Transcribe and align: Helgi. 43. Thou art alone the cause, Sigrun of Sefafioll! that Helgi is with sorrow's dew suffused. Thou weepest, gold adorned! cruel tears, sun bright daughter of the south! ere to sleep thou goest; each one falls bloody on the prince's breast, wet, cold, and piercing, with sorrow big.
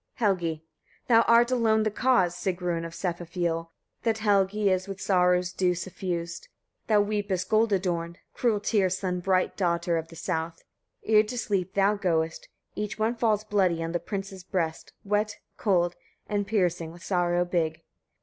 Helgi. 0.15 0.65
43. 1.07 1.07
Thou 1.09 1.21
art 1.31 1.51
alone 1.51 1.83
the 1.83 1.91
cause, 1.91 2.35
Sigrun 2.35 2.83
of 2.85 2.95
Sefafioll! 2.95 3.69
that 4.01 4.17
Helgi 4.17 4.71
is 4.71 4.87
with 4.87 4.99
sorrow's 4.99 5.53
dew 5.53 5.75
suffused. 5.75 6.47
Thou 6.87 7.01
weepest, 7.01 7.47
gold 7.49 7.71
adorned! 7.71 8.17
cruel 8.33 8.59
tears, 8.59 8.97
sun 8.97 9.19
bright 9.19 9.55
daughter 9.55 9.97
of 9.99 10.07
the 10.07 10.15
south! 10.15 10.63
ere 11.05 11.21
to 11.21 11.37
sleep 11.37 11.75
thou 11.75 11.93
goest; 11.93 12.47
each 12.73 12.97
one 12.97 13.13
falls 13.13 13.43
bloody 13.43 13.83
on 13.83 13.91
the 13.91 13.99
prince's 13.99 14.43
breast, 14.43 14.91
wet, 15.05 15.37
cold, 15.57 15.95
and 16.27 16.47
piercing, 16.47 16.91
with 16.91 17.03
sorrow 17.03 17.45
big. 17.45 17.83